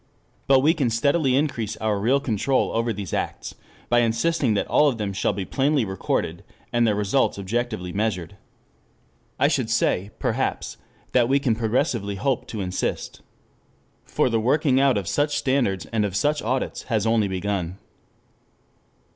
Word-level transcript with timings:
But 0.47 0.61
we 0.61 0.73
can 0.73 0.89
steadily 0.89 1.35
increase 1.35 1.77
our 1.77 1.99
real 1.99 2.19
control 2.19 2.71
over 2.71 2.91
these 2.91 3.13
acts 3.13 3.53
by 3.87 3.99
insisting 3.99 4.55
that 4.55 4.65
all 4.65 4.87
of 4.89 4.97
them 4.97 5.13
shall 5.13 5.31
be 5.31 5.45
plainly 5.45 5.85
recorded, 5.85 6.43
and 6.73 6.87
their 6.87 6.95
results 6.95 7.37
objectively 7.37 7.91
measured. 7.93 8.35
I 9.37 9.47
should 9.47 9.69
say, 9.69 10.09
perhaps, 10.17 10.77
that 11.11 11.29
we 11.29 11.37
can 11.39 11.55
progressively 11.55 12.15
hope 12.15 12.47
to 12.47 12.61
insist. 12.61 13.21
For 14.03 14.27
the 14.27 14.39
working 14.39 14.79
out 14.79 14.97
of 14.97 15.07
such 15.07 15.37
standards 15.37 15.85
and 15.93 16.03
of 16.03 16.15
such 16.15 16.41
audits 16.41 16.81
has 16.89 17.05
only 17.05 17.27
begun. 17.27 17.77